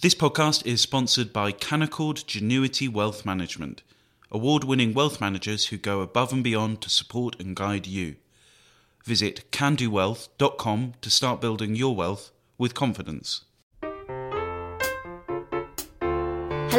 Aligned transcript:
This 0.00 0.14
podcast 0.14 0.64
is 0.64 0.80
sponsored 0.80 1.32
by 1.32 1.50
Canaccord 1.50 2.24
Genuity 2.24 2.88
Wealth 2.88 3.26
Management, 3.26 3.82
award 4.30 4.62
winning 4.62 4.94
wealth 4.94 5.20
managers 5.20 5.66
who 5.66 5.76
go 5.76 6.02
above 6.02 6.32
and 6.32 6.44
beyond 6.44 6.82
to 6.82 6.88
support 6.88 7.34
and 7.40 7.56
guide 7.56 7.88
you. 7.88 8.14
Visit 9.04 9.50
candowealth.com 9.50 10.94
to 11.00 11.10
start 11.10 11.40
building 11.40 11.74
your 11.74 11.96
wealth 11.96 12.30
with 12.58 12.74
confidence. 12.74 13.40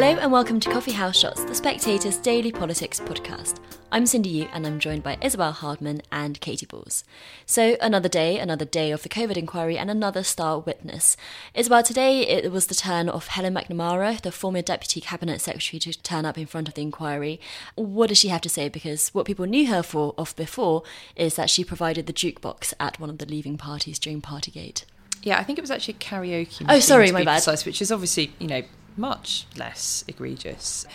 Hello 0.00 0.18
and 0.18 0.32
welcome 0.32 0.58
to 0.60 0.70
Coffee 0.70 0.92
House 0.92 1.18
Shots, 1.18 1.44
the 1.44 1.54
Spectator's 1.54 2.16
daily 2.16 2.50
politics 2.50 2.98
podcast. 3.00 3.60
I'm 3.92 4.06
Cindy 4.06 4.30
Yu 4.30 4.48
and 4.50 4.66
I'm 4.66 4.80
joined 4.80 5.02
by 5.02 5.18
Isabel 5.20 5.52
Hardman 5.52 6.00
and 6.10 6.40
Katy 6.40 6.64
Balls. 6.64 7.04
So, 7.44 7.76
another 7.82 8.08
day, 8.08 8.38
another 8.38 8.64
day 8.64 8.92
of 8.92 9.02
the 9.02 9.10
COVID 9.10 9.36
inquiry 9.36 9.76
and 9.76 9.90
another 9.90 10.24
star 10.24 10.58
witness. 10.58 11.18
Isabel, 11.52 11.82
today 11.82 12.26
it 12.26 12.50
was 12.50 12.68
the 12.68 12.74
turn 12.74 13.10
of 13.10 13.26
Helen 13.26 13.52
McNamara, 13.52 14.18
the 14.18 14.32
former 14.32 14.62
Deputy 14.62 15.02
Cabinet 15.02 15.38
Secretary, 15.42 15.78
to 15.80 15.92
turn 16.02 16.24
up 16.24 16.38
in 16.38 16.46
front 16.46 16.66
of 16.66 16.72
the 16.72 16.80
inquiry. 16.80 17.38
What 17.74 18.06
does 18.06 18.16
she 18.16 18.28
have 18.28 18.40
to 18.40 18.48
say? 18.48 18.70
Because 18.70 19.10
what 19.10 19.26
people 19.26 19.44
knew 19.44 19.66
her 19.66 19.82
for 19.82 20.14
of 20.16 20.34
before 20.34 20.82
is 21.14 21.36
that 21.36 21.50
she 21.50 21.62
provided 21.62 22.06
the 22.06 22.14
jukebox 22.14 22.72
at 22.80 22.98
one 22.98 23.10
of 23.10 23.18
the 23.18 23.26
leaving 23.26 23.58
parties 23.58 23.98
during 23.98 24.22
Partygate. 24.22 24.84
Yeah, 25.22 25.38
I 25.38 25.44
think 25.44 25.58
it 25.58 25.62
was 25.62 25.70
actually 25.70 25.94
karaoke. 25.94 26.64
Oh, 26.66 26.80
sorry, 26.80 27.12
my 27.12 27.22
bad. 27.22 27.34
Precise, 27.42 27.66
which 27.66 27.82
is 27.82 27.92
obviously, 27.92 28.32
you 28.38 28.46
know, 28.46 28.62
much 29.00 29.46
less 29.56 30.04
egregious. 30.06 30.86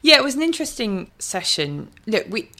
Yeah, 0.00 0.16
it 0.16 0.24
was 0.24 0.34
an 0.34 0.42
interesting 0.42 1.10
session. 1.18 1.90
Look, 2.06 2.26
we, 2.30 2.50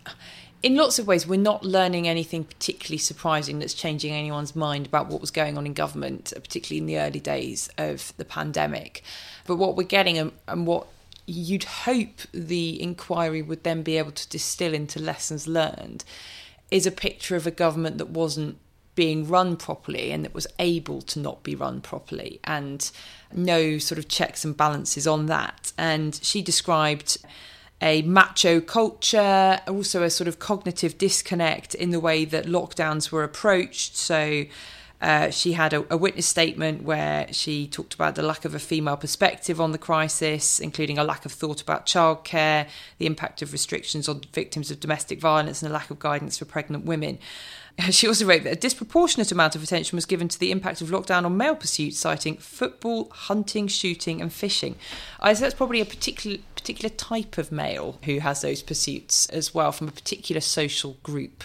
in 0.62 0.76
lots 0.76 0.98
of 0.98 1.06
ways, 1.06 1.26
we're 1.26 1.40
not 1.40 1.64
learning 1.64 2.08
anything 2.08 2.44
particularly 2.44 2.98
surprising 2.98 3.60
that's 3.60 3.74
changing 3.74 4.12
anyone's 4.12 4.56
mind 4.56 4.86
about 4.86 5.08
what 5.08 5.20
was 5.20 5.30
going 5.30 5.56
on 5.56 5.66
in 5.66 5.72
government, 5.72 6.32
particularly 6.34 6.78
in 6.78 6.86
the 6.86 6.98
early 6.98 7.20
days 7.20 7.70
of 7.78 8.12
the 8.16 8.24
pandemic. 8.24 9.02
But 9.46 9.56
what 9.56 9.76
we're 9.76 9.84
getting 9.84 10.18
and, 10.18 10.32
and 10.48 10.66
what 10.66 10.88
you'd 11.26 11.64
hope 11.64 12.22
the 12.32 12.82
inquiry 12.82 13.42
would 13.42 13.62
then 13.62 13.82
be 13.82 13.98
able 13.98 14.12
to 14.12 14.28
distill 14.28 14.74
into 14.74 14.98
lessons 14.98 15.46
learned 15.46 16.04
is 16.70 16.86
a 16.86 16.90
picture 16.90 17.36
of 17.36 17.46
a 17.46 17.50
government 17.50 17.98
that 17.98 18.10
wasn't 18.10 18.58
being 18.98 19.28
run 19.28 19.56
properly 19.56 20.10
and 20.10 20.24
that 20.24 20.34
was 20.34 20.48
able 20.58 21.00
to 21.00 21.20
not 21.20 21.44
be 21.44 21.54
run 21.54 21.80
properly 21.80 22.40
and 22.42 22.90
no 23.32 23.78
sort 23.78 23.96
of 23.96 24.08
checks 24.08 24.44
and 24.44 24.56
balances 24.56 25.06
on 25.06 25.26
that. 25.26 25.72
And 25.78 26.18
she 26.20 26.42
described 26.42 27.18
a 27.80 28.02
macho 28.02 28.60
culture, 28.60 29.60
also 29.68 30.02
a 30.02 30.10
sort 30.10 30.26
of 30.26 30.40
cognitive 30.40 30.98
disconnect 30.98 31.76
in 31.76 31.90
the 31.90 32.00
way 32.00 32.24
that 32.24 32.46
lockdowns 32.46 33.12
were 33.12 33.22
approached. 33.22 33.96
So 33.96 34.46
uh, 35.00 35.30
she 35.30 35.52
had 35.52 35.72
a, 35.72 35.94
a, 35.94 35.96
witness 35.96 36.26
statement 36.26 36.82
where 36.82 37.26
she 37.32 37.68
talked 37.68 37.94
about 37.94 38.16
the 38.16 38.22
lack 38.22 38.44
of 38.44 38.54
a 38.54 38.58
female 38.58 38.96
perspective 38.96 39.60
on 39.60 39.70
the 39.70 39.78
crisis, 39.78 40.58
including 40.58 40.98
a 40.98 41.04
lack 41.04 41.24
of 41.24 41.30
thought 41.30 41.62
about 41.62 41.86
childcare, 41.86 42.66
the 42.98 43.06
impact 43.06 43.40
of 43.40 43.52
restrictions 43.52 44.08
on 44.08 44.22
victims 44.32 44.72
of 44.72 44.80
domestic 44.80 45.20
violence, 45.20 45.62
and 45.62 45.70
a 45.70 45.72
lack 45.72 45.90
of 45.90 46.00
guidance 46.00 46.38
for 46.38 46.46
pregnant 46.46 46.84
women. 46.84 47.18
She 47.90 48.08
also 48.08 48.26
wrote 48.26 48.42
that 48.42 48.52
a 48.52 48.56
disproportionate 48.56 49.30
amount 49.30 49.54
of 49.54 49.62
attention 49.62 49.96
was 49.96 50.04
given 50.04 50.26
to 50.26 50.38
the 50.38 50.50
impact 50.50 50.80
of 50.80 50.88
lockdown 50.88 51.24
on 51.24 51.36
male 51.36 51.54
pursuits, 51.54 51.96
citing 51.96 52.36
football, 52.36 53.08
hunting, 53.10 53.68
shooting, 53.68 54.20
and 54.20 54.32
fishing. 54.32 54.74
I 55.20 55.32
say 55.34 55.42
that's 55.42 55.54
probably 55.54 55.80
a 55.80 55.84
particular 55.84 56.38
particular 56.68 56.94
type 56.94 57.38
of 57.38 57.50
male 57.50 57.98
who 58.04 58.18
has 58.18 58.42
those 58.42 58.62
pursuits 58.62 59.26
as 59.30 59.54
well 59.54 59.72
from 59.72 59.88
a 59.88 59.90
particular 59.90 60.40
social 60.40 60.98
group. 61.02 61.44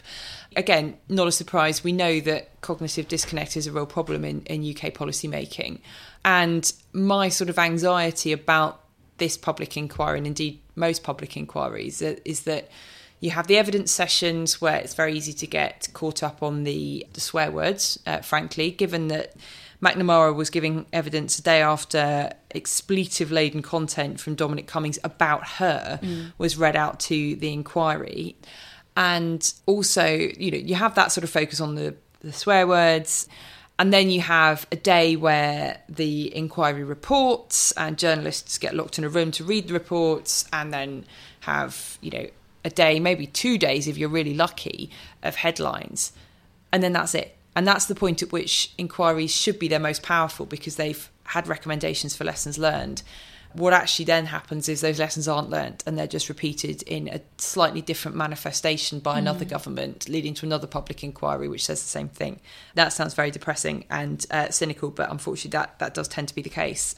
Again, 0.57 0.97
not 1.07 1.29
a 1.29 1.31
surprise. 1.31 1.81
We 1.81 1.93
know 1.93 2.19
that 2.19 2.59
cognitive 2.59 3.07
disconnect 3.07 3.55
is 3.55 3.65
a 3.65 3.71
real 3.71 3.85
problem 3.85 4.25
in, 4.25 4.41
in 4.41 4.75
UK 4.75 4.93
policy 4.93 5.29
making. 5.29 5.81
And 6.25 6.71
my 6.91 7.29
sort 7.29 7.49
of 7.49 7.57
anxiety 7.57 8.33
about 8.33 8.81
this 9.17 9.37
public 9.37 9.77
inquiry, 9.77 10.17
and 10.17 10.27
indeed 10.27 10.59
most 10.75 11.03
public 11.03 11.37
inquiries, 11.37 12.01
is 12.01 12.41
that 12.41 12.69
you 13.23 13.31
have 13.31 13.47
the 13.47 13.57
evidence 13.57 13.89
sessions 13.89 14.59
where 14.59 14.75
it's 14.75 14.95
very 14.95 15.13
easy 15.15 15.31
to 15.31 15.47
get 15.47 15.87
caught 15.93 16.21
up 16.21 16.43
on 16.43 16.65
the, 16.65 17.07
the 17.13 17.21
swear 17.21 17.49
words, 17.49 17.97
uh, 18.05 18.17
frankly, 18.17 18.69
given 18.69 19.07
that 19.07 19.33
McNamara 19.81 20.35
was 20.35 20.49
giving 20.49 20.85
evidence 20.91 21.39
a 21.39 21.41
day 21.41 21.61
after 21.61 22.31
expletive 22.51 23.31
laden 23.31 23.61
content 23.61 24.19
from 24.19 24.35
Dominic 24.35 24.67
Cummings 24.67 24.99
about 25.05 25.47
her 25.47 26.01
mm. 26.03 26.33
was 26.37 26.57
read 26.57 26.75
out 26.75 26.99
to 26.99 27.37
the 27.37 27.53
inquiry. 27.53 28.35
And 28.97 29.53
also, 29.67 30.05
you 30.05 30.51
know, 30.51 30.57
you 30.57 30.75
have 30.75 30.95
that 30.95 31.13
sort 31.13 31.23
of 31.23 31.29
focus 31.29 31.61
on 31.61 31.75
the, 31.75 31.95
the 32.19 32.33
swear 32.33 32.67
words. 32.67 33.29
And 33.79 33.93
then 33.93 34.09
you 34.09 34.19
have 34.19 34.67
a 34.69 34.75
day 34.75 35.15
where 35.15 35.81
the 35.87 36.35
inquiry 36.35 36.83
reports 36.83 37.71
and 37.77 37.97
journalists 37.97 38.57
get 38.57 38.75
locked 38.75 38.97
in 38.97 39.05
a 39.05 39.09
room 39.09 39.31
to 39.31 39.45
read 39.45 39.69
the 39.69 39.73
reports 39.73 40.43
and 40.51 40.73
then 40.73 41.05
have, 41.39 41.97
you 42.01 42.11
know, 42.11 42.27
a 42.65 42.69
day, 42.69 42.99
maybe 42.99 43.27
two 43.27 43.57
days 43.57 43.87
if 43.87 43.97
you're 43.97 44.09
really 44.09 44.33
lucky, 44.33 44.89
of 45.21 45.35
headlines. 45.35 46.13
And 46.71 46.81
then 46.81 46.93
that's 46.93 47.15
it. 47.15 47.37
And 47.55 47.67
that's 47.67 47.85
the 47.85 47.95
point 47.95 48.23
at 48.23 48.31
which 48.31 48.73
inquiries 48.77 49.31
should 49.31 49.59
be 49.59 49.67
their 49.67 49.79
most 49.79 50.01
powerful 50.01 50.45
because 50.45 50.75
they've 50.75 51.09
had 51.25 51.47
recommendations 51.47 52.15
for 52.15 52.23
lessons 52.23 52.57
learned. 52.57 53.03
What 53.53 53.73
actually 53.73 54.05
then 54.05 54.25
happens 54.25 54.67
is 54.67 54.81
those 54.81 54.97
lessons 54.97 55.27
aren't 55.27 55.51
learned 55.51 55.83
and 55.85 55.95
they're 55.95 56.07
just 56.07 56.27
repeated 56.27 56.81
in 56.83 57.07
a 57.07 57.21
slightly 57.37 57.81
different 57.81 58.17
manifestation 58.17 58.99
by 58.99 59.19
another 59.19 59.45
mm. 59.45 59.49
government, 59.49 60.09
leading 60.09 60.33
to 60.35 60.47
another 60.47 60.65
public 60.65 61.03
inquiry 61.03 61.47
which 61.47 61.65
says 61.65 61.79
the 61.79 61.87
same 61.87 62.09
thing. 62.09 62.39
That 62.73 62.93
sounds 62.93 63.13
very 63.13 63.29
depressing 63.29 63.85
and 63.91 64.25
uh, 64.31 64.49
cynical, 64.49 64.89
but 64.89 65.11
unfortunately, 65.11 65.51
that, 65.51 65.77
that 65.77 65.93
does 65.93 66.07
tend 66.07 66.29
to 66.29 66.35
be 66.35 66.41
the 66.41 66.49
case. 66.49 66.95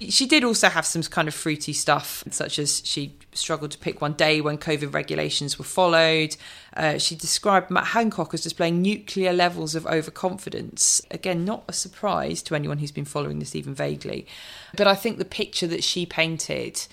She 0.00 0.26
did 0.26 0.44
also 0.44 0.68
have 0.68 0.84
some 0.84 1.02
kind 1.02 1.28
of 1.28 1.34
fruity 1.34 1.72
stuff, 1.72 2.24
such 2.30 2.58
as 2.58 2.82
she 2.84 3.16
struggled 3.32 3.70
to 3.72 3.78
pick 3.78 4.00
one 4.00 4.14
day 4.14 4.40
when 4.40 4.58
COVID 4.58 4.92
regulations 4.92 5.58
were 5.58 5.64
followed. 5.64 6.36
Uh, 6.76 6.98
she 6.98 7.14
described 7.14 7.70
Matt 7.70 7.88
Hancock 7.88 8.34
as 8.34 8.42
displaying 8.42 8.82
nuclear 8.82 9.32
levels 9.32 9.74
of 9.74 9.86
overconfidence. 9.86 11.00
Again, 11.10 11.44
not 11.44 11.64
a 11.68 11.72
surprise 11.72 12.42
to 12.42 12.54
anyone 12.54 12.78
who's 12.78 12.92
been 12.92 13.04
following 13.04 13.38
this 13.38 13.54
even 13.54 13.74
vaguely. 13.74 14.26
But 14.76 14.86
I 14.86 14.94
think 14.94 15.18
the 15.18 15.24
picture 15.24 15.66
that 15.68 15.84
she 15.84 16.06
painted 16.06 16.86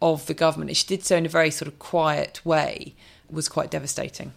of 0.00 0.26
the 0.26 0.34
government, 0.34 0.76
she 0.76 0.86
did 0.86 1.04
so 1.04 1.16
in 1.16 1.26
a 1.26 1.28
very 1.30 1.50
sort 1.50 1.68
of 1.68 1.78
quiet 1.78 2.44
way, 2.44 2.94
was 3.30 3.48
quite 3.48 3.70
devastating. 3.70 4.32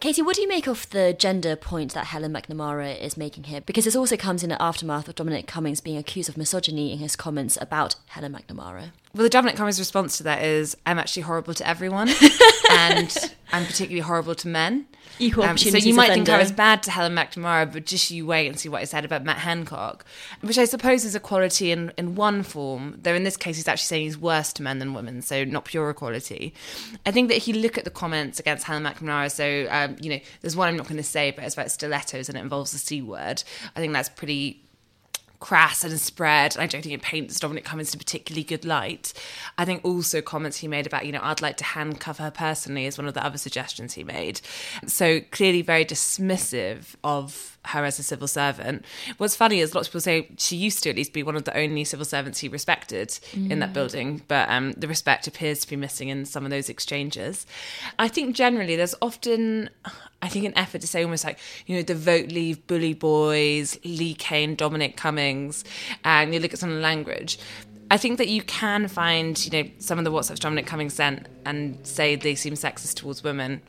Katy, 0.00 0.22
what 0.22 0.36
do 0.36 0.42
you 0.42 0.48
make 0.48 0.68
of 0.68 0.88
the 0.90 1.12
gender 1.12 1.56
point 1.56 1.92
that 1.94 2.06
Helen 2.06 2.32
McNamara 2.32 2.96
is 3.00 3.16
making 3.16 3.44
here? 3.44 3.60
Because 3.60 3.84
this 3.84 3.96
also 3.96 4.16
comes 4.16 4.44
in 4.44 4.50
the 4.50 4.62
aftermath 4.62 5.08
of 5.08 5.16
Dominic 5.16 5.48
Cummings 5.48 5.80
being 5.80 5.96
accused 5.96 6.28
of 6.28 6.36
misogyny 6.36 6.92
in 6.92 6.98
his 7.00 7.16
comments 7.16 7.58
about 7.60 7.96
Helen 8.06 8.32
McNamara. 8.32 8.92
Well, 9.12 9.24
the 9.24 9.28
Dominic 9.28 9.56
Cummings 9.56 9.80
response 9.80 10.16
to 10.18 10.22
that 10.22 10.44
is, 10.44 10.76
"I'm 10.86 11.00
actually 11.00 11.22
horrible 11.22 11.52
to 11.54 11.66
everyone, 11.66 12.10
and 12.70 13.34
I'm 13.52 13.64
particularly 13.64 14.00
horrible 14.00 14.34
to 14.36 14.48
men." 14.48 14.86
Equal 15.18 15.44
um, 15.44 15.58
So 15.58 15.76
you 15.76 15.94
might 15.94 16.12
think 16.12 16.28
I 16.28 16.38
was 16.38 16.52
bad 16.52 16.82
to 16.84 16.90
Helen 16.90 17.14
McNamara, 17.14 17.72
but 17.72 17.86
just 17.86 18.10
you 18.10 18.26
wait 18.26 18.46
and 18.46 18.58
see 18.58 18.68
what 18.68 18.80
I 18.80 18.84
said 18.84 19.04
about 19.04 19.24
Matt 19.24 19.38
Hancock, 19.38 20.04
which 20.42 20.58
I 20.58 20.64
suppose 20.64 21.04
is 21.04 21.14
equality 21.14 21.72
in, 21.72 21.92
in 21.98 22.14
one 22.14 22.42
form. 22.42 22.98
Though 23.02 23.14
in 23.14 23.24
this 23.24 23.36
case, 23.36 23.56
he's 23.56 23.68
actually 23.68 23.86
saying 23.86 24.02
he's 24.04 24.18
worse 24.18 24.52
to 24.54 24.62
men 24.62 24.78
than 24.78 24.94
women, 24.94 25.22
so 25.22 25.44
not 25.44 25.64
pure 25.64 25.90
equality. 25.90 26.54
I 27.04 27.10
think 27.10 27.28
that 27.28 27.36
if 27.36 27.48
you 27.48 27.54
look 27.54 27.76
at 27.78 27.84
the 27.84 27.90
comments 27.90 28.38
against 28.38 28.64
Helen 28.64 28.84
McNamara, 28.84 29.30
so 29.30 29.66
um, 29.70 29.96
you 30.00 30.10
know, 30.10 30.20
there's 30.40 30.56
one 30.56 30.68
I'm 30.68 30.76
not 30.76 30.86
going 30.86 30.98
to 30.98 31.02
say, 31.02 31.30
but 31.32 31.44
it's 31.44 31.54
about 31.54 31.70
stilettos 31.70 32.28
and 32.28 32.38
it 32.38 32.42
involves 32.42 32.72
the 32.72 32.78
c 32.78 33.02
word. 33.02 33.42
I 33.74 33.80
think 33.80 33.92
that's 33.92 34.08
pretty 34.08 34.67
crass 35.40 35.84
and 35.84 36.00
spread. 36.00 36.56
I 36.58 36.66
don't 36.66 36.82
think 36.82 36.94
it 36.94 37.02
paints 37.02 37.38
Dominic 37.38 37.64
Cummings 37.64 37.94
in 37.94 37.98
a 37.98 37.98
particularly 37.98 38.44
good 38.44 38.64
light. 38.64 39.12
I 39.56 39.64
think 39.64 39.84
also 39.84 40.20
comments 40.20 40.58
he 40.58 40.68
made 40.68 40.86
about, 40.86 41.06
you 41.06 41.12
know, 41.12 41.20
I'd 41.22 41.42
like 41.42 41.56
to 41.58 41.64
handcuff 41.64 42.18
her 42.18 42.30
personally 42.30 42.86
is 42.86 42.98
one 42.98 43.06
of 43.06 43.14
the 43.14 43.24
other 43.24 43.38
suggestions 43.38 43.94
he 43.94 44.04
made. 44.04 44.40
So 44.86 45.20
clearly 45.20 45.62
very 45.62 45.84
dismissive 45.84 46.96
of 47.04 47.57
her 47.66 47.84
as 47.84 47.98
a 47.98 48.02
civil 48.02 48.28
servant. 48.28 48.84
What's 49.18 49.36
funny 49.36 49.60
is 49.60 49.74
lots 49.74 49.88
of 49.88 49.92
people 49.92 50.00
say 50.00 50.28
she 50.38 50.56
used 50.56 50.82
to 50.84 50.90
at 50.90 50.96
least 50.96 51.12
be 51.12 51.22
one 51.22 51.36
of 51.36 51.44
the 51.44 51.56
only 51.56 51.84
civil 51.84 52.04
servants 52.04 52.38
he 52.38 52.48
respected 52.48 53.08
mm. 53.08 53.50
in 53.50 53.58
that 53.58 53.72
building, 53.72 54.22
but 54.28 54.48
um, 54.48 54.72
the 54.72 54.88
respect 54.88 55.26
appears 55.26 55.60
to 55.60 55.68
be 55.68 55.76
missing 55.76 56.08
in 56.08 56.24
some 56.24 56.44
of 56.44 56.50
those 56.50 56.68
exchanges. 56.68 57.46
I 57.98 58.08
think 58.08 58.34
generally 58.34 58.76
there's 58.76 58.94
often, 59.02 59.70
I 60.22 60.28
think, 60.28 60.44
an 60.46 60.56
effort 60.56 60.80
to 60.80 60.86
say 60.86 61.02
almost 61.02 61.24
like, 61.24 61.38
you 61.66 61.76
know, 61.76 61.82
the 61.82 61.94
vote 61.94 62.30
leave 62.30 62.66
bully 62.66 62.94
boys, 62.94 63.78
Lee 63.84 64.14
Cain, 64.14 64.54
Dominic 64.54 64.96
Cummings, 64.96 65.64
and 66.04 66.32
you 66.32 66.40
look 66.40 66.52
at 66.52 66.58
some 66.58 66.70
of 66.70 66.76
the 66.76 66.82
language. 66.82 67.38
I 67.90 67.96
think 67.96 68.18
that 68.18 68.28
you 68.28 68.42
can 68.42 68.86
find, 68.88 69.42
you 69.44 69.62
know, 69.62 69.70
some 69.78 69.98
of 69.98 70.04
the 70.04 70.12
WhatsApps 70.12 70.40
Dominic 70.40 70.66
Cummings 70.66 70.94
sent 70.94 71.26
and 71.46 71.78
say 71.86 72.16
they 72.16 72.34
seem 72.34 72.54
sexist 72.54 72.96
towards 72.96 73.24
women 73.24 73.62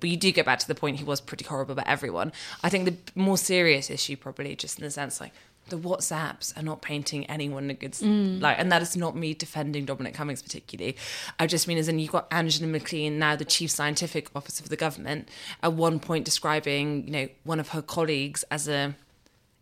but 0.00 0.10
you 0.10 0.16
do 0.16 0.30
get 0.32 0.46
back 0.46 0.58
to 0.60 0.68
the 0.68 0.74
point 0.74 0.98
he 0.98 1.04
was 1.04 1.20
pretty 1.20 1.44
horrible 1.44 1.72
about 1.72 1.86
everyone. 1.86 2.32
I 2.62 2.68
think 2.68 2.84
the 2.84 2.96
more 3.14 3.38
serious 3.38 3.90
issue, 3.90 4.16
probably, 4.16 4.56
just 4.56 4.78
in 4.78 4.84
the 4.84 4.90
sense 4.90 5.20
like 5.20 5.32
the 5.68 5.76
WhatsApps 5.76 6.56
are 6.56 6.62
not 6.62 6.80
painting 6.80 7.26
anyone 7.26 7.68
a 7.70 7.74
good 7.74 7.92
mm. 7.92 8.40
like, 8.40 8.58
and 8.58 8.70
that 8.70 8.82
is 8.82 8.96
not 8.96 9.16
me 9.16 9.34
defending 9.34 9.84
Dominic 9.84 10.14
Cummings 10.14 10.42
particularly. 10.42 10.96
I 11.38 11.46
just 11.46 11.66
mean 11.66 11.78
as 11.78 11.88
in 11.88 11.98
you've 11.98 12.12
got 12.12 12.28
Angela 12.30 12.68
McLean 12.68 13.18
now 13.18 13.36
the 13.36 13.44
chief 13.44 13.70
scientific 13.70 14.28
officer 14.34 14.62
of 14.62 14.68
the 14.68 14.76
government 14.76 15.28
at 15.62 15.72
one 15.72 15.98
point 15.98 16.24
describing 16.24 17.04
you 17.06 17.12
know 17.12 17.28
one 17.44 17.58
of 17.58 17.70
her 17.70 17.82
colleagues 17.82 18.44
as 18.44 18.68
a 18.68 18.94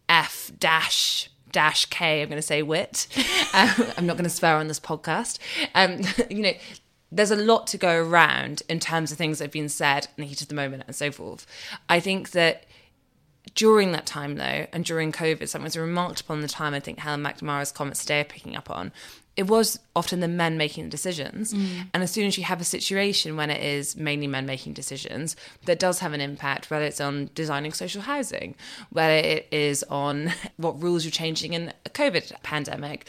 F 0.08 0.50
dash 0.58 1.30
dash 1.54 1.86
K, 1.86 2.20
I'm 2.20 2.28
going 2.28 2.36
to 2.36 2.42
say 2.42 2.62
wit. 2.62 3.06
Um, 3.54 3.70
I'm 3.96 4.04
not 4.04 4.14
going 4.16 4.24
to 4.24 4.30
swear 4.30 4.56
on 4.56 4.66
this 4.66 4.80
podcast. 4.80 5.38
Um, 5.76 6.00
you 6.28 6.42
know, 6.42 6.52
there's 7.14 7.30
a 7.30 7.36
lot 7.36 7.66
to 7.68 7.78
go 7.78 8.02
around 8.02 8.62
in 8.68 8.80
terms 8.80 9.12
of 9.12 9.18
things 9.18 9.38
that 9.38 9.44
have 9.44 9.52
been 9.52 9.68
said 9.68 10.08
in 10.16 10.22
the 10.22 10.26
heat 10.26 10.42
of 10.42 10.48
the 10.48 10.54
moment 10.54 10.82
and 10.86 10.96
so 10.96 11.12
forth. 11.12 11.46
I 11.88 12.00
think 12.00 12.32
that 12.32 12.64
during 13.54 13.92
that 13.92 14.04
time, 14.04 14.34
though, 14.34 14.66
and 14.72 14.84
during 14.84 15.12
COVID, 15.12 15.48
something 15.48 15.64
was 15.64 15.76
remarked 15.76 16.20
upon 16.20 16.40
the 16.40 16.48
time 16.48 16.74
I 16.74 16.80
think 16.80 16.98
Helen 16.98 17.22
McNamara's 17.22 17.70
comments 17.70 18.00
today 18.00 18.20
are 18.20 18.24
picking 18.24 18.56
up 18.56 18.68
on, 18.68 18.90
it 19.36 19.48
was 19.48 19.80
often 19.96 20.20
the 20.20 20.28
men 20.28 20.56
making 20.56 20.84
the 20.84 20.90
decisions. 20.90 21.52
Mm. 21.52 21.88
And 21.92 22.02
as 22.02 22.10
soon 22.10 22.26
as 22.26 22.38
you 22.38 22.44
have 22.44 22.60
a 22.60 22.64
situation 22.64 23.36
when 23.36 23.50
it 23.50 23.62
is 23.62 23.96
mainly 23.96 24.28
men 24.28 24.46
making 24.46 24.74
decisions, 24.74 25.34
that 25.64 25.78
does 25.78 25.98
have 26.00 26.12
an 26.12 26.20
impact, 26.20 26.70
whether 26.70 26.84
it's 26.84 27.00
on 27.00 27.30
designing 27.34 27.72
social 27.72 28.02
housing, 28.02 28.54
whether 28.90 29.14
it 29.14 29.48
is 29.50 29.82
on 29.84 30.32
what 30.56 30.80
rules 30.80 31.04
you're 31.04 31.10
changing 31.10 31.52
in 31.52 31.72
a 31.84 31.90
COVID 31.90 32.32
pandemic. 32.42 33.08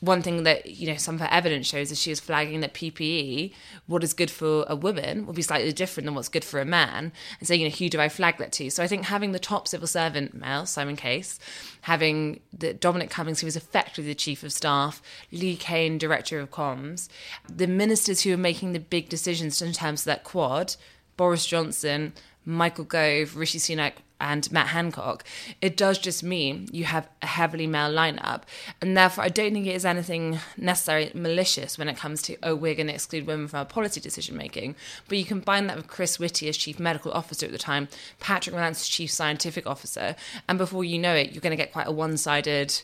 One 0.00 0.22
thing 0.22 0.44
that, 0.44 0.66
you 0.66 0.86
know, 0.86 0.96
some 0.96 1.16
of 1.16 1.20
her 1.20 1.28
evidence 1.30 1.66
shows 1.66 1.90
is 1.90 2.00
she 2.00 2.10
is 2.10 2.20
flagging 2.20 2.60
that 2.60 2.74
PPE, 2.74 3.52
what 3.86 4.02
is 4.02 4.14
good 4.14 4.30
for 4.30 4.64
a 4.68 4.76
woman, 4.76 5.26
will 5.26 5.34
be 5.34 5.42
slightly 5.42 5.72
different 5.72 6.06
than 6.06 6.14
what's 6.14 6.28
good 6.28 6.44
for 6.44 6.60
a 6.60 6.64
man. 6.64 7.12
And 7.38 7.46
saying, 7.46 7.60
you 7.60 7.68
know, 7.68 7.74
who 7.74 7.90
do 7.90 8.00
I 8.00 8.08
flag 8.08 8.38
that 8.38 8.52
to? 8.52 8.70
So 8.70 8.82
I 8.82 8.86
think 8.86 9.04
having 9.04 9.32
the 9.32 9.38
top 9.38 9.68
civil 9.68 9.86
servant 9.86 10.32
male, 10.32 10.64
Simon 10.64 10.96
Case, 10.96 11.38
having 11.82 12.40
the 12.52 12.72
Dominic 12.72 13.10
Cummings, 13.10 13.40
who 13.40 13.46
was 13.46 13.56
effectively 13.56 14.10
the 14.10 14.14
chief 14.14 14.42
of 14.42 14.52
staff, 14.52 15.02
Lee 15.30 15.56
Cain, 15.66 15.98
director 15.98 16.38
of 16.38 16.52
comms, 16.52 17.08
the 17.52 17.66
ministers 17.66 18.22
who 18.22 18.32
are 18.32 18.36
making 18.38 18.72
the 18.72 18.78
big 18.78 19.08
decisions 19.08 19.60
in 19.60 19.72
terms 19.72 20.02
of 20.02 20.04
that 20.04 20.22
quad, 20.22 20.76
Boris 21.16 21.44
Johnson, 21.44 22.12
Michael 22.44 22.84
Gove, 22.84 23.36
Rishi 23.36 23.58
Sunak, 23.58 23.94
and 24.20 24.50
Matt 24.52 24.68
Hancock, 24.68 25.24
it 25.60 25.76
does 25.76 25.98
just 25.98 26.22
mean 26.22 26.68
you 26.72 26.84
have 26.84 27.08
a 27.20 27.26
heavily 27.26 27.66
male 27.66 27.90
lineup. 27.90 28.42
And 28.80 28.96
therefore, 28.96 29.24
I 29.24 29.28
don't 29.28 29.52
think 29.52 29.66
it 29.66 29.74
is 29.74 29.84
anything 29.84 30.38
necessarily 30.56 31.10
malicious 31.14 31.76
when 31.76 31.88
it 31.88 31.96
comes 31.96 32.22
to, 32.22 32.36
oh, 32.42 32.54
we're 32.54 32.76
going 32.76 32.86
to 32.86 32.94
exclude 32.94 33.26
women 33.26 33.48
from 33.48 33.58
our 33.58 33.64
policy 33.64 34.00
decision 34.00 34.36
making. 34.36 34.76
But 35.08 35.18
you 35.18 35.24
combine 35.24 35.66
that 35.66 35.76
with 35.76 35.88
Chris 35.88 36.18
Whitty 36.18 36.48
as 36.48 36.56
chief 36.56 36.78
medical 36.78 37.12
officer 37.12 37.46
at 37.46 37.52
the 37.52 37.58
time, 37.58 37.88
Patrick 38.20 38.54
Vallance 38.54 38.82
as 38.82 38.88
chief 38.88 39.10
scientific 39.10 39.66
officer, 39.66 40.14
and 40.48 40.58
before 40.58 40.84
you 40.84 40.98
know 40.98 41.14
it, 41.14 41.32
you're 41.32 41.42
going 41.42 41.50
to 41.50 41.62
get 41.62 41.72
quite 41.72 41.88
a 41.88 41.92
one 41.92 42.16
sided 42.16 42.82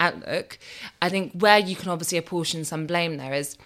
outlook. 0.00 0.58
I 1.00 1.08
think 1.08 1.32
where 1.32 1.58
you 1.58 1.76
can 1.76 1.90
obviously 1.90 2.18
apportion 2.18 2.64
some 2.64 2.86
blame 2.86 3.16
there 3.16 3.34
is 3.34 3.56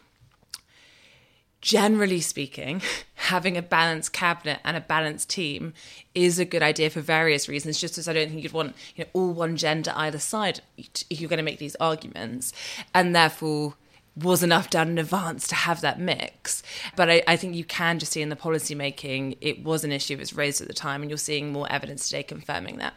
generally 1.62 2.20
speaking, 2.20 2.82
having 3.14 3.56
a 3.56 3.62
balanced 3.62 4.12
cabinet 4.12 4.61
and 4.64 4.76
a 4.76 4.81
balanced 4.81 5.31
team 5.31 5.73
is 6.14 6.38
a 6.38 6.44
good 6.44 6.62
idea 6.62 6.90
for 6.90 7.00
various 7.00 7.49
reasons. 7.49 7.81
Just 7.81 7.96
as 7.96 8.06
I 8.06 8.12
don't 8.12 8.29
think 8.29 8.43
you'd 8.43 8.52
want 8.52 8.76
you 8.94 9.05
know 9.05 9.11
all 9.14 9.32
one 9.32 9.56
gender 9.56 9.93
either 9.96 10.19
side 10.19 10.61
if 10.76 11.20
you're 11.20 11.31
going 11.31 11.38
to 11.38 11.43
make 11.43 11.58
these 11.58 11.76
arguments, 11.76 12.52
and 12.94 13.17
therefore 13.17 13.75
was 14.14 14.43
enough 14.43 14.69
done 14.69 14.90
in 14.90 14.99
advance 14.99 15.49
to 15.49 15.55
have 15.55 15.81
that 15.81 15.99
mix. 15.99 16.62
But 16.96 17.11
I, 17.11 17.23
I, 17.26 17.37
think 17.37 17.55
you 17.55 17.64
can 17.64 17.99
just 17.99 18.12
see 18.12 18.20
in 18.20 18.28
the 18.28 18.37
policy 18.37 18.75
making 18.75 19.37
it 19.40 19.64
was 19.64 19.85
an 19.85 19.93
issue 19.93 20.17
that 20.17 20.20
was 20.20 20.35
raised 20.35 20.61
at 20.61 20.69
the 20.69 20.75
time, 20.75 21.00
and 21.00 21.11
you're 21.11 21.17
seeing 21.17 21.50
more 21.50 21.70
evidence 21.73 22.08
today 22.08 22.23
confirming 22.23 22.76
that. 22.76 22.93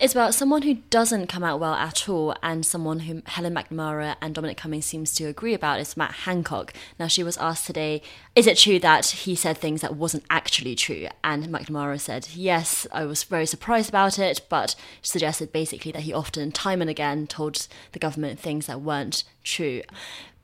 It's 0.00 0.14
about 0.14 0.32
someone 0.32 0.62
who 0.62 0.74
doesn't 0.90 1.26
come 1.26 1.42
out 1.42 1.58
well 1.58 1.74
at 1.74 2.08
all, 2.08 2.32
and 2.40 2.64
someone 2.64 3.00
whom 3.00 3.24
Helen 3.26 3.56
McNamara 3.56 4.14
and 4.20 4.32
Dominic 4.32 4.56
Cummings 4.56 4.86
seems 4.86 5.12
to 5.16 5.24
agree 5.24 5.54
about 5.54 5.80
is 5.80 5.96
Matt 5.96 6.12
Hancock. 6.12 6.72
Now, 7.00 7.08
she 7.08 7.24
was 7.24 7.36
asked 7.38 7.66
today, 7.66 8.02
is 8.36 8.46
it 8.46 8.58
true 8.58 8.78
that 8.78 9.06
he 9.06 9.34
said 9.34 9.58
things 9.58 9.80
that 9.80 9.96
wasn't 9.96 10.22
actually 10.30 10.76
true? 10.76 11.08
And 11.24 11.46
McNamara 11.46 11.98
said, 11.98 12.28
yes, 12.32 12.86
I 12.92 13.06
was 13.06 13.24
very 13.24 13.44
surprised 13.46 13.88
about 13.88 14.20
it, 14.20 14.42
but 14.48 14.76
suggested 15.02 15.52
basically 15.52 15.90
that 15.90 16.02
he 16.02 16.12
often, 16.12 16.52
time 16.52 16.80
and 16.80 16.88
again, 16.88 17.26
told 17.26 17.66
the 17.90 17.98
government 17.98 18.38
things 18.38 18.66
that 18.66 18.80
weren't 18.80 19.24
true. 19.42 19.82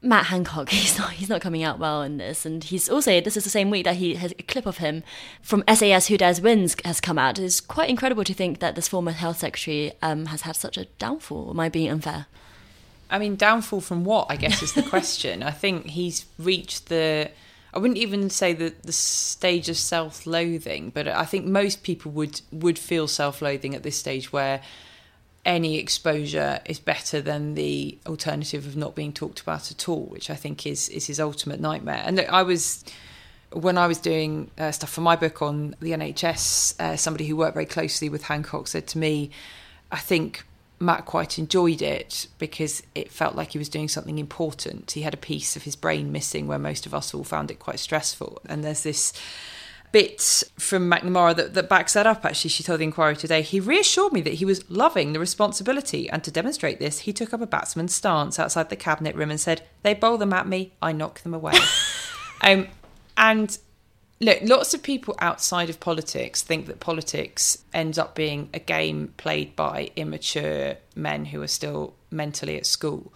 Matt 0.05 0.27
Hancock, 0.27 0.69
he's 0.71 0.99
not 0.99 1.12
he's 1.12 1.29
not 1.29 1.41
coming 1.41 1.62
out 1.62 1.79
well 1.79 2.03
in 2.03 2.19
this, 2.19 2.45
and 2.47 2.62
he's 2.62 2.89
also 2.89 3.21
this 3.21 3.37
is 3.37 3.45
the 3.45 3.51
same 3.51 3.71
week 3.71 3.85
that 3.85 3.97
he 3.97 4.15
has 4.17 4.33
a 4.33 4.43
clip 4.43 4.67
of 4.67 4.79
him 4.79 5.03
from 5.43 5.65
SAS 5.73 6.09
Who 6.09 6.17
Dares 6.17 6.41
Wins 6.41 6.77
has 6.85 7.01
come 7.01 7.19
out. 7.19 7.39
It's 7.39 7.61
quite 7.61 7.89
incredible 7.89 8.25
to 8.25 8.35
think 8.35 8.61
that 8.61 8.75
this 8.75 8.89
former 8.89 9.12
health 9.12 9.39
secretary 9.39 9.93
um, 10.03 10.27
has 10.27 10.43
had 10.43 10.56
such 10.56 10.77
a 10.77 10.85
downfall. 10.99 11.51
Am 11.51 11.61
I 11.61 11.69
being 11.69 11.91
unfair? 11.91 12.27
I 13.11 13.19
mean, 13.19 13.37
downfall 13.37 13.81
from 13.81 14.05
what? 14.05 14.27
I 14.31 14.37
guess 14.37 14.62
is 14.62 14.73
the 14.73 14.83
question. 14.91 15.43
I 15.43 15.51
think 15.51 15.87
he's 15.87 16.27
reached 16.39 16.89
the. 16.89 17.31
I 17.73 17.79
wouldn't 17.79 17.99
even 17.99 18.31
say 18.31 18.53
the 18.53 18.75
the 18.83 18.93
stage 18.93 19.69
of 19.69 19.77
self-loathing, 19.77 20.91
but 20.91 21.09
I 21.09 21.25
think 21.25 21.47
most 21.47 21.83
people 21.83 22.12
would 22.12 22.41
would 22.53 22.79
feel 22.79 23.09
self-loathing 23.09 23.75
at 23.75 23.83
this 23.83 23.99
stage 23.99 24.33
where 24.33 24.61
any 25.44 25.79
exposure 25.79 26.61
is 26.64 26.79
better 26.79 27.20
than 27.20 27.55
the 27.55 27.99
alternative 28.06 28.67
of 28.67 28.76
not 28.76 28.94
being 28.94 29.12
talked 29.12 29.41
about 29.41 29.70
at 29.70 29.88
all, 29.88 30.06
which 30.06 30.31
I 30.31 30.35
think 30.35 30.67
is 30.67 30.88
is 30.88 31.06
his 31.06 31.20
ultimate 31.20 31.61
nightmare. 31.61 32.02
And 32.05 32.17
look, 32.17 32.29
I 32.32 32.43
was 32.43 32.85
when 33.52 33.79
I 33.79 33.87
was 33.87 33.99
doing 33.99 34.50
uh, 34.58 34.73
stuff 34.73 34.91
for 34.91 35.00
my 35.00 35.17
book 35.17 35.43
on 35.43 35.76
the 35.81 35.93
NHS, 35.93 36.81
uh, 36.81 36.96
somebody 36.96 37.26
who 37.26 37.37
worked 37.37 37.55
very 37.55 37.67
closely 37.67 38.08
with 38.08 38.25
Hancock 38.25 38.69
said 38.69 38.87
to 38.88 38.99
me, 38.99 39.31
"I 39.91 39.99
think." 39.99 40.44
Matt 40.81 41.06
quite 41.06 41.38
enjoyed 41.38 41.81
it 41.81 42.26
because 42.37 42.82
it 42.96 43.11
felt 43.11 43.37
like 43.37 43.52
he 43.52 43.58
was 43.58 43.69
doing 43.69 43.88
something 43.88 44.19
important. 44.19 44.91
He 44.91 45.02
had 45.02 45.14
a 45.14 45.17
piece 45.17 45.55
of 45.55 45.62
his 45.62 45.76
brain 45.76 46.11
missing 46.11 46.49
where 46.49 46.58
most 46.58 46.85
of 46.85 46.93
us 46.93 47.14
all 47.14 47.23
found 47.23 47.50
it 47.52 47.61
quite 47.61 47.79
stressful. 47.79 48.43
And 48.46 48.64
there's 48.64 48.82
this 48.82 49.12
bit 49.94 50.43
from 50.58 50.91
McNamara 50.91 51.37
that, 51.37 51.55
that 51.55 51.69
backs 51.69 51.93
that 51.93 52.05
up, 52.05 52.25
actually. 52.25 52.50
She 52.50 52.64
told 52.64 52.81
the 52.81 52.85
Inquiry 52.85 53.14
today. 53.14 53.43
He 53.43 53.61
reassured 53.61 54.12
me 54.12 54.23
that 54.23 54.35
he 54.35 54.44
was 54.44 54.69
loving 54.69 55.12
the 55.12 55.20
responsibility, 55.20 56.11
and 56.11 56.25
to 56.25 56.32
demonstrate 56.32 56.81
this, 56.81 57.00
he 57.00 57.12
took 57.12 57.32
up 57.32 57.41
a 57.41 57.46
batsman's 57.46 57.94
stance 57.94 58.41
outside 58.41 58.70
the 58.70 58.76
cabinet 58.76 59.14
room 59.14 59.31
and 59.31 59.38
said, 59.38 59.62
They 59.85 59.94
bowl 59.94 60.19
them 60.19 60.32
at 60.32 60.49
me, 60.49 60.73
I 60.82 60.91
knock 60.91 61.20
them 61.20 61.32
away. 61.32 61.55
um, 62.41 62.67
and 63.17 63.56
look, 64.20 64.38
lots 64.43 64.75
of 64.75 64.82
people 64.82 65.14
outside 65.20 65.70
of 65.70 65.79
politics 65.79 66.43
think 66.43 66.67
that 66.67 66.81
politics 66.81 67.62
ends 67.73 67.96
up 67.96 68.17
being 68.17 68.50
a 68.52 68.58
game 68.58 69.14
played 69.17 69.55
by 69.55 69.93
immature 69.94 70.75
men 70.96 71.26
who 71.26 71.41
are 71.41 71.46
still 71.46 71.94
mentally 72.11 72.56
at 72.56 72.67
school. 72.67 73.12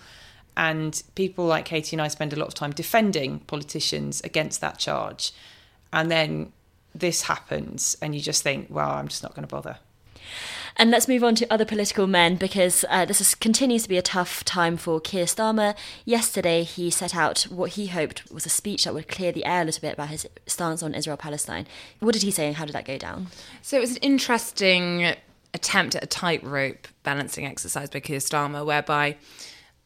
And 0.56 1.02
people 1.16 1.44
like 1.44 1.64
Katy 1.64 1.96
and 1.96 2.02
I 2.02 2.06
spend 2.06 2.32
a 2.32 2.36
lot 2.36 2.46
of 2.46 2.54
time 2.54 2.70
defending 2.70 3.40
politicians 3.40 4.20
against 4.20 4.60
that 4.60 4.78
charge. 4.78 5.32
And 5.92 6.08
then 6.08 6.52
this 6.98 7.22
happens 7.22 7.96
and 8.02 8.14
you 8.14 8.20
just 8.20 8.42
think, 8.42 8.68
well, 8.70 8.90
I'm 8.90 9.08
just 9.08 9.22
not 9.22 9.34
going 9.34 9.46
to 9.46 9.54
bother. 9.54 9.78
And 10.76 10.92
let's 10.92 11.08
move 11.08 11.24
on 11.24 11.34
to 11.36 11.52
other 11.52 11.64
political 11.64 12.06
men 12.06 12.36
because 12.36 12.84
uh, 12.88 13.04
this 13.04 13.20
is, 13.20 13.34
continues 13.34 13.82
to 13.82 13.88
be 13.88 13.98
a 13.98 14.02
tough 14.02 14.44
time 14.44 14.76
for 14.76 15.00
Keir 15.00 15.24
Starmer. 15.24 15.76
Yesterday, 16.04 16.62
he 16.62 16.88
set 16.88 17.16
out 17.16 17.42
what 17.50 17.70
he 17.70 17.88
hoped 17.88 18.30
was 18.30 18.46
a 18.46 18.48
speech 18.48 18.84
that 18.84 18.94
would 18.94 19.08
clear 19.08 19.32
the 19.32 19.44
air 19.44 19.62
a 19.62 19.64
little 19.64 19.80
bit 19.80 19.94
about 19.94 20.10
his 20.10 20.28
stance 20.46 20.80
on 20.82 20.94
Israel 20.94 21.16
Palestine. 21.16 21.66
What 21.98 22.12
did 22.12 22.22
he 22.22 22.30
say 22.30 22.46
and 22.46 22.56
how 22.56 22.64
did 22.64 22.74
that 22.74 22.84
go 22.84 22.96
down? 22.96 23.26
So 23.60 23.76
it 23.76 23.80
was 23.80 23.90
an 23.90 24.02
interesting 24.02 25.14
attempt 25.52 25.96
at 25.96 26.04
a 26.04 26.06
tightrope 26.06 26.86
balancing 27.02 27.44
exercise 27.44 27.90
by 27.90 27.98
Keir 27.98 28.18
Starmer, 28.20 28.64
whereby 28.64 29.16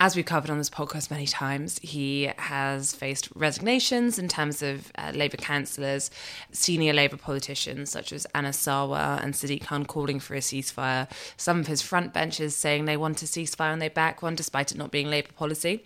as 0.02 0.16
we've 0.16 0.24
covered 0.24 0.50
on 0.50 0.58
this 0.58 0.68
podcast 0.68 1.12
many 1.12 1.28
times, 1.28 1.78
he 1.78 2.28
has 2.36 2.92
faced 2.92 3.28
resignations 3.36 4.18
in 4.18 4.26
terms 4.26 4.60
of 4.60 4.90
uh, 4.98 5.12
Labour 5.14 5.36
councillors, 5.36 6.10
senior 6.50 6.92
Labour 6.92 7.16
politicians 7.16 7.88
such 7.88 8.12
as 8.12 8.26
Anas 8.34 8.56
Sarwar 8.56 9.22
and 9.22 9.32
Sadiq 9.32 9.62
Khan 9.62 9.86
calling 9.86 10.18
for 10.18 10.34
a 10.34 10.38
ceasefire. 10.38 11.08
Some 11.36 11.60
of 11.60 11.68
his 11.68 11.82
front 11.82 12.12
benches 12.12 12.56
saying 12.56 12.84
they 12.84 12.96
want 12.96 13.22
a 13.22 13.26
ceasefire 13.26 13.72
and 13.72 13.80
they 13.80 13.88
back 13.88 14.22
one, 14.22 14.34
despite 14.34 14.72
it 14.72 14.76
not 14.76 14.90
being 14.90 15.08
Labour 15.08 15.34
policy. 15.36 15.84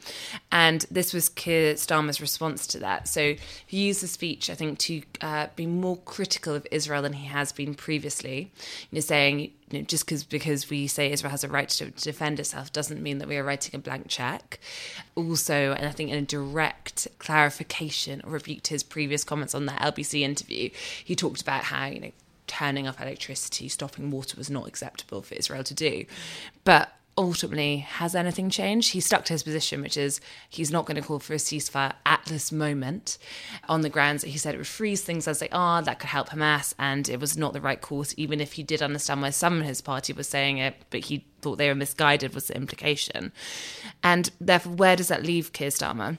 And 0.50 0.86
this 0.90 1.12
was 1.12 1.28
Keir 1.28 1.74
Starmer's 1.74 2.18
response 2.18 2.66
to 2.68 2.78
that. 2.78 3.08
So 3.08 3.34
he 3.66 3.88
used 3.88 4.02
the 4.02 4.08
speech, 4.08 4.48
I 4.48 4.54
think, 4.54 4.78
to 4.78 5.02
uh, 5.20 5.48
be 5.56 5.66
more 5.66 5.98
critical 5.98 6.54
of 6.54 6.66
Israel 6.70 7.02
than 7.02 7.12
he 7.12 7.26
has 7.26 7.52
been 7.52 7.74
previously. 7.74 8.50
You 8.90 8.96
know, 8.96 9.00
saying 9.00 9.52
you 9.70 9.80
know, 9.80 9.84
just 9.84 10.04
because 10.04 10.24
because 10.24 10.70
we 10.70 10.86
say 10.86 11.10
Israel 11.10 11.30
has 11.30 11.44
a 11.44 11.48
right 11.48 11.68
to, 11.68 11.90
defend 11.90 12.38
itself 12.38 12.72
doesn't 12.72 13.02
mean 13.02 13.18
that 13.18 13.28
we 13.28 13.36
are 13.36 13.44
writing 13.44 13.74
a 13.74 13.78
blank 13.78 14.06
check. 14.08 14.60
Also, 15.14 15.72
and 15.72 15.86
I 15.86 15.90
think 15.90 16.10
in 16.10 16.18
a 16.18 16.22
direct 16.22 17.08
clarification 17.18 18.20
or 18.24 18.32
rebuke 18.32 18.62
to 18.64 18.74
his 18.74 18.82
previous 18.82 19.24
comments 19.24 19.54
on 19.54 19.66
that 19.66 19.80
LBC 19.80 20.20
interview, 20.20 20.70
he 21.04 21.16
talked 21.16 21.42
about 21.42 21.64
how 21.64 21.86
you 21.86 22.00
know 22.00 22.12
turning 22.46 22.86
off 22.86 23.00
electricity, 23.00 23.68
stopping 23.68 24.10
water 24.10 24.36
was 24.36 24.48
not 24.48 24.68
acceptable 24.68 25.22
for 25.22 25.34
Israel 25.34 25.64
to 25.64 25.74
do, 25.74 26.04
but 26.64 26.95
ultimately, 27.18 27.78
has 27.78 28.14
anything 28.14 28.50
changed? 28.50 28.92
He 28.92 29.00
stuck 29.00 29.24
to 29.26 29.32
his 29.32 29.42
position, 29.42 29.82
which 29.82 29.96
is 29.96 30.20
he's 30.48 30.70
not 30.70 30.86
going 30.86 31.00
to 31.00 31.06
call 31.06 31.18
for 31.18 31.32
a 31.32 31.36
ceasefire 31.36 31.94
at 32.04 32.24
this 32.26 32.52
moment 32.52 33.18
on 33.68 33.80
the 33.80 33.88
grounds 33.88 34.22
that 34.22 34.28
he 34.28 34.38
said 34.38 34.54
it 34.54 34.58
would 34.58 34.66
freeze 34.66 35.02
things 35.02 35.26
as 35.26 35.38
they 35.38 35.48
are, 35.50 35.82
that 35.82 35.98
could 35.98 36.10
help 36.10 36.30
Hamas, 36.30 36.74
and 36.78 37.08
it 37.08 37.20
was 37.20 37.36
not 37.36 37.52
the 37.52 37.60
right 37.60 37.80
course, 37.80 38.14
even 38.16 38.40
if 38.40 38.54
he 38.54 38.62
did 38.62 38.82
understand 38.82 39.22
why 39.22 39.30
some 39.30 39.60
in 39.60 39.64
his 39.64 39.80
party 39.80 40.12
were 40.12 40.22
saying 40.22 40.58
it, 40.58 40.76
but 40.90 41.06
he 41.06 41.26
thought 41.40 41.56
they 41.56 41.68
were 41.68 41.74
misguided, 41.74 42.34
was 42.34 42.48
the 42.48 42.56
implication. 42.56 43.32
And 44.02 44.30
therefore, 44.40 44.74
where 44.74 44.96
does 44.96 45.08
that 45.08 45.22
leave 45.22 45.52
Keir 45.52 45.70
Starmer? 45.70 46.18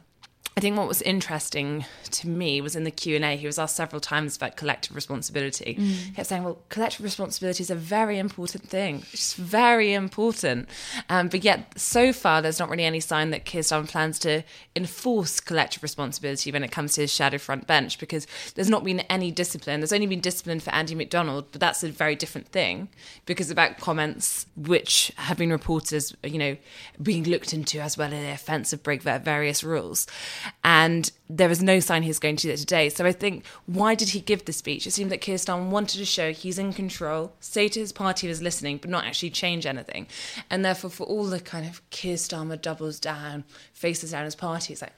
I 0.57 0.59
think 0.59 0.75
what 0.75 0.87
was 0.87 1.03
interesting 1.03 1.85
to 2.09 2.27
me 2.27 2.61
was 2.61 2.75
in 2.75 2.83
the 2.83 2.89
Q 2.89 3.15
and 3.15 3.23
A. 3.23 3.37
He 3.37 3.45
was 3.45 3.59
asked 3.59 3.75
several 3.75 4.01
times 4.01 4.35
about 4.35 4.57
collective 4.57 4.95
responsibility. 4.95 5.75
He 5.75 6.11
kept 6.13 6.29
saying, 6.29 6.43
"Well, 6.43 6.57
collective 6.69 7.03
responsibility 7.03 7.61
is 7.61 7.69
a 7.69 7.75
very 7.75 8.17
important 8.17 8.67
thing. 8.67 9.03
It's 9.13 9.35
very 9.35 9.93
important." 9.93 10.67
Um, 11.09 11.27
but 11.27 11.43
yet, 11.43 11.79
so 11.79 12.11
far, 12.11 12.41
there's 12.41 12.57
not 12.57 12.71
really 12.71 12.85
any 12.85 12.99
sign 12.99 13.29
that 13.29 13.45
Keir 13.45 13.61
Starmer 13.61 13.87
plans 13.87 14.17
to 14.19 14.43
enforce 14.75 15.39
collective 15.39 15.83
responsibility 15.83 16.51
when 16.51 16.63
it 16.63 16.71
comes 16.71 16.93
to 16.93 17.01
his 17.01 17.13
shadow 17.13 17.37
front 17.37 17.67
bench, 17.67 17.99
because 17.99 18.25
there's 18.55 18.69
not 18.69 18.83
been 18.83 19.01
any 19.01 19.29
discipline. 19.29 19.79
There's 19.79 19.93
only 19.93 20.07
been 20.07 20.21
discipline 20.21 20.59
for 20.59 20.73
Andy 20.73 20.95
McDonald, 20.95 21.51
but 21.51 21.61
that's 21.61 21.83
a 21.83 21.89
very 21.89 22.15
different 22.15 22.47
thing 22.47 22.89
because 23.27 23.51
about 23.51 23.77
comments 23.77 24.47
which 24.55 25.11
have 25.17 25.37
been 25.37 25.51
reported 25.51 25.97
as 25.97 26.15
you 26.23 26.39
know 26.39 26.57
being 26.99 27.25
looked 27.25 27.53
into 27.53 27.79
as 27.79 27.95
well 27.95 28.07
as 28.07 28.13
an 28.13 28.31
offence 28.31 28.73
of 28.73 28.81
break 28.81 29.03
various 29.03 29.63
rules 29.63 30.07
and 30.63 31.11
there 31.29 31.49
is 31.49 31.61
no 31.61 31.79
sign 31.79 32.03
he's 32.03 32.19
going 32.19 32.35
to 32.37 32.43
do 32.43 32.49
that 32.49 32.57
today. 32.57 32.89
So 32.89 33.05
I 33.05 33.11
think, 33.11 33.45
why 33.65 33.95
did 33.95 34.09
he 34.09 34.19
give 34.19 34.45
the 34.45 34.53
speech? 34.53 34.87
It 34.87 34.91
seemed 34.91 35.11
that 35.11 35.21
Keir 35.21 35.35
Starmer 35.35 35.69
wanted 35.69 35.97
to 35.97 36.05
show 36.05 36.31
he's 36.31 36.59
in 36.59 36.73
control, 36.73 37.33
say 37.39 37.67
to 37.69 37.79
his 37.79 37.91
party 37.91 38.27
he 38.27 38.29
was 38.29 38.41
listening, 38.41 38.77
but 38.77 38.89
not 38.89 39.05
actually 39.05 39.31
change 39.31 39.65
anything. 39.65 40.07
And 40.49 40.63
therefore, 40.63 40.89
for 40.89 41.05
all 41.05 41.25
the 41.25 41.39
kind 41.39 41.67
of 41.67 41.87
Keir 41.89 42.15
Starmer 42.15 42.61
doubles 42.61 42.99
down, 42.99 43.43
faces 43.73 44.11
down 44.11 44.25
his 44.25 44.35
party, 44.35 44.73
it's 44.73 44.81
like 44.81 44.93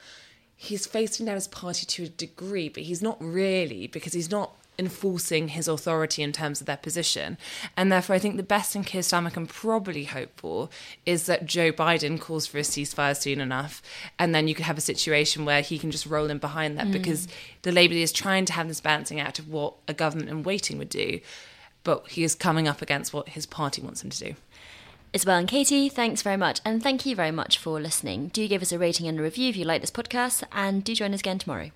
he's 0.55 0.85
facing 0.85 1.25
down 1.25 1.35
his 1.35 1.47
party 1.47 1.85
to 1.85 2.03
a 2.03 2.09
degree, 2.09 2.69
but 2.69 2.83
he's 2.83 3.01
not 3.01 3.17
really 3.21 3.87
because 3.87 4.13
he's 4.13 4.29
not 4.29 4.53
enforcing 4.79 5.49
his 5.49 5.67
authority 5.67 6.23
in 6.23 6.31
terms 6.31 6.61
of 6.61 6.67
their 6.67 6.77
position. 6.77 7.37
And 7.77 7.91
therefore, 7.91 8.15
I 8.15 8.19
think 8.19 8.37
the 8.37 8.43
best 8.43 8.71
thing 8.71 8.83
Keir 8.83 9.01
Starmer 9.01 9.33
can 9.33 9.45
probably 9.45 10.05
hope 10.05 10.31
for 10.39 10.69
is 11.05 11.25
that 11.25 11.45
Joe 11.45 11.71
Biden 11.71 12.19
calls 12.19 12.47
for 12.47 12.57
a 12.57 12.61
ceasefire 12.61 13.15
soon 13.15 13.41
enough. 13.41 13.81
And 14.17 14.33
then 14.33 14.47
you 14.47 14.55
could 14.55 14.65
have 14.65 14.77
a 14.77 14.81
situation 14.81 15.45
where 15.45 15.61
he 15.61 15.77
can 15.77 15.91
just 15.91 16.05
roll 16.05 16.29
in 16.29 16.39
behind 16.39 16.77
that 16.77 16.87
mm. 16.87 16.93
because 16.93 17.27
the 17.61 17.71
Labour 17.71 17.93
is 17.93 18.11
trying 18.11 18.45
to 18.45 18.53
have 18.53 18.67
this 18.67 18.81
balancing 18.81 19.19
act 19.19 19.37
of 19.37 19.49
what 19.49 19.75
a 19.87 19.93
government 19.93 20.29
in 20.29 20.43
waiting 20.43 20.77
would 20.77 20.89
do. 20.89 21.19
But 21.83 22.07
he 22.09 22.23
is 22.23 22.35
coming 22.35 22.67
up 22.67 22.81
against 22.81 23.13
what 23.13 23.29
his 23.29 23.45
party 23.45 23.81
wants 23.81 24.03
him 24.03 24.09
to 24.09 24.19
do. 24.19 24.35
Isabel 25.11 25.37
and 25.37 25.47
Katy, 25.47 25.89
thanks 25.89 26.21
very 26.21 26.37
much. 26.37 26.61
And 26.63 26.83
thank 26.83 27.05
you 27.05 27.15
very 27.15 27.31
much 27.31 27.57
for 27.57 27.79
listening. 27.79 28.27
Do 28.27 28.47
give 28.47 28.61
us 28.61 28.71
a 28.71 28.77
rating 28.77 29.07
and 29.07 29.19
a 29.19 29.23
review 29.23 29.49
if 29.49 29.57
you 29.57 29.65
like 29.65 29.81
this 29.81 29.91
podcast, 29.91 30.43
and 30.51 30.83
do 30.83 30.93
join 30.93 31.13
us 31.13 31.21
again 31.21 31.39
tomorrow. 31.39 31.71